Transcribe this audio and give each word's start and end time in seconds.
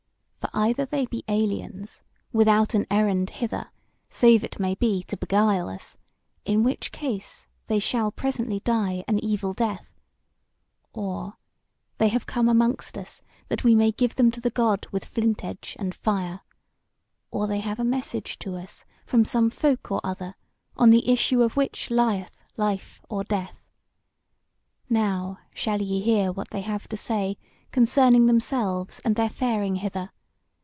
For 0.41 0.49
either 0.67 0.85
they 0.85 1.05
be 1.05 1.23
aliens 1.29 2.03
without 2.33 2.73
an 2.73 2.85
errand 2.91 3.29
hither, 3.29 3.71
save, 4.09 4.43
it 4.43 4.59
may 4.59 4.73
be, 4.75 5.01
to 5.03 5.15
beguile 5.15 5.69
us, 5.69 5.97
in 6.45 6.63
which 6.63 6.91
case 6.91 7.47
they 7.67 7.77
shall 7.79 8.11
presently 8.11 8.59
die 8.59 9.03
an 9.07 9.17
evil 9.23 9.53
death; 9.53 9.97
or 10.93 11.37
they 11.99 12.09
have 12.09 12.25
come 12.25 12.49
amongst 12.49 12.97
us 12.97 13.21
that 13.47 13.63
we 13.63 13.75
may 13.75 13.91
give 13.93 14.15
them 14.15 14.29
to 14.31 14.41
the 14.41 14.49
God 14.49 14.87
with 14.91 15.05
flint 15.05 15.43
edge 15.45 15.77
and 15.79 15.95
fire; 15.95 16.41
or 17.29 17.47
they 17.47 17.59
have 17.61 17.79
a 17.79 17.85
message 17.85 18.37
to 18.39 18.57
us 18.57 18.83
from 19.05 19.23
some 19.23 19.49
folk 19.51 19.89
or 19.91 20.01
other, 20.03 20.35
on 20.75 20.89
the 20.89 21.07
issue 21.09 21.41
of 21.43 21.55
which 21.55 21.89
lieth 21.89 22.35
life 22.57 23.01
or 23.09 23.23
death. 23.23 23.69
Now 24.89 25.37
shall 25.53 25.81
ye 25.81 26.01
hear 26.01 26.29
what 26.31 26.49
they 26.49 26.61
have 26.61 26.89
to 26.89 26.97
say 26.97 27.37
concerning 27.71 28.25
themselves 28.25 28.99
and 29.05 29.15
their 29.15 29.29
faring 29.29 29.75
hither. 29.77 30.11